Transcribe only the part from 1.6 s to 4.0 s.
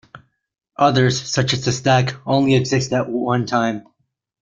the stack, only exist at run time.